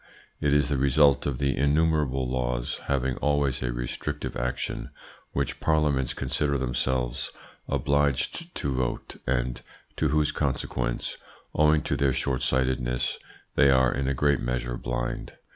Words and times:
It 0.39 0.51
is 0.51 0.69
the 0.69 0.79
result 0.79 1.27
of 1.27 1.37
the 1.37 1.55
innumerable 1.55 2.27
laws 2.27 2.79
having 2.85 3.17
always 3.17 3.61
a 3.61 3.71
restrictive 3.71 4.35
action 4.35 4.89
which 5.33 5.59
parliaments 5.59 6.15
consider 6.15 6.57
themselves 6.57 7.31
obliged 7.67 8.55
to 8.55 8.73
vote 8.73 9.17
and 9.27 9.61
to 9.97 10.07
whose 10.07 10.31
consequences, 10.31 11.19
owing 11.53 11.83
to 11.83 11.95
their 11.95 12.13
shortsightedness, 12.13 13.19
they 13.53 13.69
are 13.69 13.93
in 13.93 14.07
a 14.07 14.15
great 14.15 14.39
measure 14.39 14.75
blind. 14.75 15.33